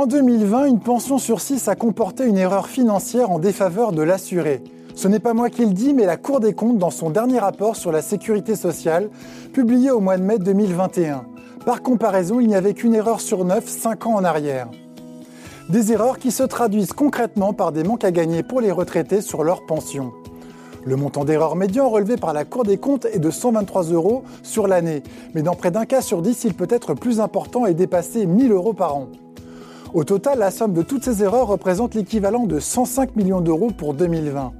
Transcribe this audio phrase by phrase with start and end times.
[0.00, 4.64] En 2020, une pension sur 6 a comporté une erreur financière en défaveur de l'assuré.
[4.94, 7.38] Ce n'est pas moi qui le dis, mais la Cour des comptes dans son dernier
[7.38, 9.10] rapport sur la sécurité sociale,
[9.52, 11.26] publié au mois de mai 2021.
[11.66, 14.68] Par comparaison, il n'y avait qu'une erreur sur 9, 5 ans en arrière.
[15.68, 19.44] Des erreurs qui se traduisent concrètement par des manques à gagner pour les retraités sur
[19.44, 20.14] leur pension.
[20.82, 24.66] Le montant d'erreur médian relevé par la Cour des comptes est de 123 euros sur
[24.66, 25.02] l'année,
[25.34, 28.50] mais dans près d'un cas sur 10, il peut être plus important et dépasser 1000
[28.50, 29.08] euros par an.
[29.92, 33.92] Au total, la somme de toutes ces erreurs représente l'équivalent de 105 millions d'euros pour
[33.94, 34.52] 2020.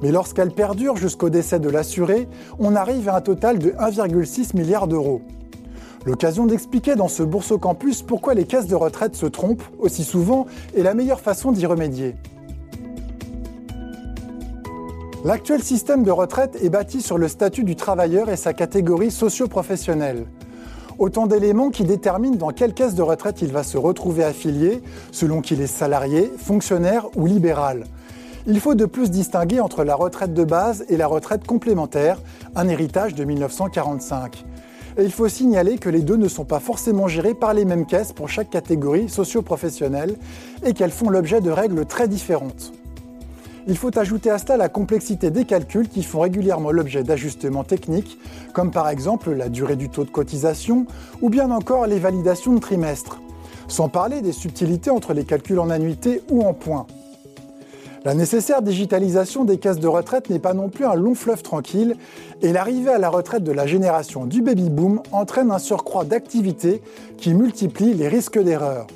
[0.00, 2.28] Mais lorsqu'elle perdure jusqu'au décès de l'assuré,
[2.60, 5.22] on arrive à un total de 1,6 milliard d'euros.
[6.06, 10.46] L'occasion d'expliquer dans ce Bourse Campus pourquoi les caisses de retraite se trompent aussi souvent
[10.74, 12.14] et la meilleure façon d'y remédier.
[15.24, 20.26] L'actuel système de retraite est bâti sur le statut du travailleur et sa catégorie socio-professionnelle.
[20.98, 25.40] Autant d'éléments qui déterminent dans quelle caisse de retraite il va se retrouver affilié, selon
[25.40, 27.86] qu'il est salarié, fonctionnaire ou libéral.
[28.46, 32.20] Il faut de plus distinguer entre la retraite de base et la retraite complémentaire,
[32.54, 34.44] un héritage de 1945.
[34.96, 37.86] Et il faut signaler que les deux ne sont pas forcément gérés par les mêmes
[37.86, 40.16] caisses pour chaque catégorie socio-professionnelle
[40.64, 42.72] et qu'elles font l'objet de règles très différentes.
[43.66, 48.18] Il faut ajouter à cela la complexité des calculs qui font régulièrement l'objet d'ajustements techniques,
[48.52, 50.86] comme par exemple la durée du taux de cotisation
[51.22, 53.20] ou bien encore les validations de trimestre,
[53.66, 56.86] sans parler des subtilités entre les calculs en annuité ou en points.
[58.04, 61.96] La nécessaire digitalisation des caisses de retraite n'est pas non plus un long fleuve tranquille
[62.42, 66.82] et l'arrivée à la retraite de la génération du baby-boom entraîne un surcroît d'activité
[67.16, 68.88] qui multiplie les risques d'erreur.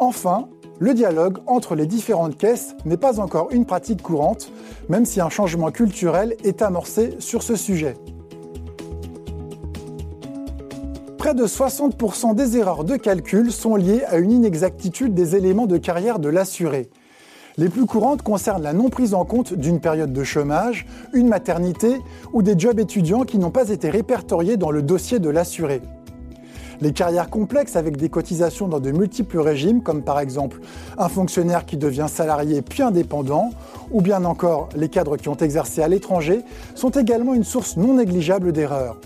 [0.00, 0.48] Enfin,
[0.80, 4.50] le dialogue entre les différentes caisses n'est pas encore une pratique courante,
[4.88, 7.94] même si un changement culturel est amorcé sur ce sujet.
[11.16, 15.78] Près de 60% des erreurs de calcul sont liées à une inexactitude des éléments de
[15.78, 16.90] carrière de l'assuré.
[17.56, 21.98] Les plus courantes concernent la non prise en compte d'une période de chômage, une maternité
[22.32, 25.80] ou des jobs étudiants qui n'ont pas été répertoriés dans le dossier de l'assuré.
[26.84, 30.60] Les carrières complexes avec des cotisations dans de multiples régimes, comme par exemple
[30.98, 33.52] un fonctionnaire qui devient salarié puis indépendant,
[33.90, 36.42] ou bien encore les cadres qui ont exercé à l'étranger,
[36.74, 38.98] sont également une source non négligeable d'erreurs.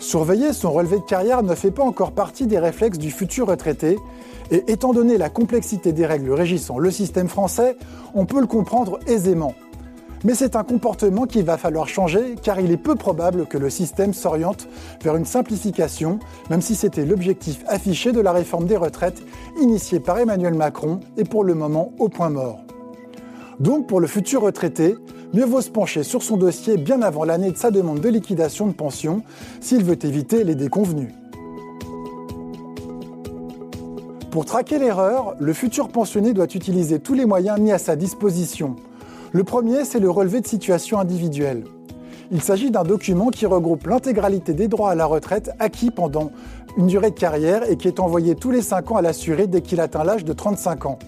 [0.00, 3.96] Surveiller son relevé de carrière ne fait pas encore partie des réflexes du futur retraité,
[4.50, 7.76] et étant donné la complexité des règles régissant le système français,
[8.12, 9.54] on peut le comprendre aisément.
[10.24, 13.70] Mais c'est un comportement qu'il va falloir changer car il est peu probable que le
[13.70, 14.68] système s'oriente
[15.02, 16.18] vers une simplification,
[16.50, 19.22] même si c'était l'objectif affiché de la réforme des retraites
[19.60, 22.60] initiée par Emmanuel Macron et pour le moment au point mort.
[23.60, 24.96] Donc pour le futur retraité,
[25.34, 28.66] mieux vaut se pencher sur son dossier bien avant l'année de sa demande de liquidation
[28.66, 29.22] de pension
[29.60, 31.12] s'il veut éviter les déconvenus.
[34.32, 38.76] Pour traquer l'erreur, le futur pensionné doit utiliser tous les moyens mis à sa disposition
[39.32, 41.64] le premier, c'est le relevé de situation individuelle.
[42.30, 46.30] Il s'agit d'un document qui regroupe l'intégralité des droits à la retraite acquis pendant
[46.78, 49.60] une durée de carrière et qui est envoyé tous les 5 ans à l'assuré dès
[49.60, 50.98] qu'il atteint l'âge de 35 ans.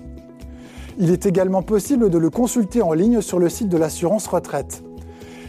[0.98, 4.82] Il est également possible de le consulter en ligne sur le site de l'assurance retraite.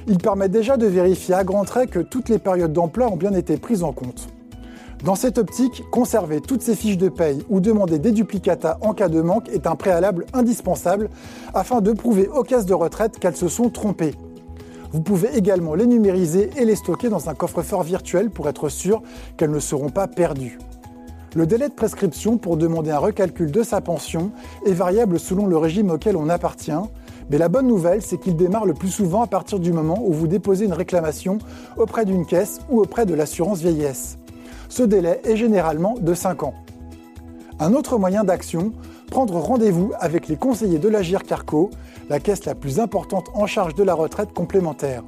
[0.08, 3.34] Il permet déjà de vérifier à grands traits que toutes les périodes d'emploi ont bien
[3.34, 4.30] été prises en compte.
[5.04, 9.10] Dans cette optique, conserver toutes ces fiches de paye ou demander des duplicata en cas
[9.10, 11.10] de manque est un préalable indispensable
[11.56, 14.14] afin de prouver aux caisses de retraite qu'elles se sont trompées.
[14.92, 19.02] Vous pouvez également les numériser et les stocker dans un coffre-fort virtuel pour être sûr
[19.38, 20.60] qu'elles ne seront pas perdues.
[21.34, 24.32] Le délai de prescription pour demander un recalcul de sa pension
[24.68, 26.72] est variable selon le régime auquel on appartient,
[27.32, 30.14] mais la bonne nouvelle, c'est qu'il démarre le plus souvent à partir du moment où
[30.14, 31.40] vous déposez une réclamation
[31.78, 34.18] auprès d'une caisse ou auprès de l'assurance vieillesse.
[34.72, 36.54] Ce délai est généralement de 5 ans.
[37.60, 38.72] Un autre moyen d'action,
[39.10, 41.72] prendre rendez-vous avec les conseillers de l'Agir Carco,
[42.10, 45.04] la caisse la plus importante en charge de la retraite complémentaire.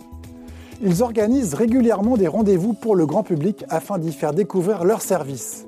[0.81, 5.65] Ils organisent régulièrement des rendez-vous pour le grand public afin d'y faire découvrir leurs services.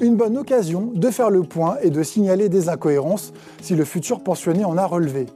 [0.00, 3.32] Une bonne occasion de faire le point et de signaler des incohérences
[3.62, 5.26] si le futur pensionné en a relevé.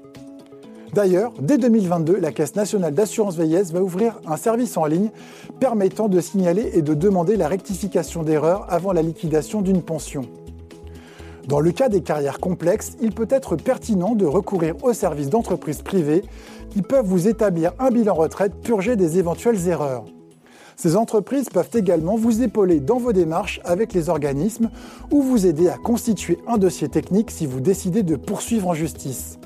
[0.93, 5.09] D'ailleurs, dès 2022, la Caisse nationale d'assurance vieillesse va ouvrir un service en ligne
[5.59, 10.23] permettant de signaler et de demander la rectification d'erreurs avant la liquidation d'une pension.
[11.49, 15.81] Dans le cas des carrières complexes, il peut être pertinent de recourir aux services d'entreprises
[15.81, 16.25] privées
[16.69, 20.05] qui peuvent vous établir un bilan retraite purgé des éventuelles erreurs.
[20.77, 24.71] Ces entreprises peuvent également vous épauler dans vos démarches avec les organismes
[25.11, 29.39] ou vous aider à constituer un dossier technique si vous décidez de poursuivre en justice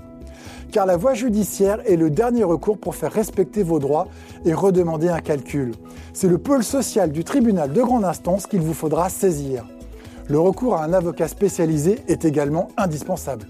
[0.72, 4.08] car la voie judiciaire est le dernier recours pour faire respecter vos droits
[4.44, 5.72] et redemander un calcul.
[6.12, 9.66] C'est le pôle social du tribunal de grande instance qu'il vous faudra saisir.
[10.28, 13.46] Le recours à un avocat spécialisé est également indispensable.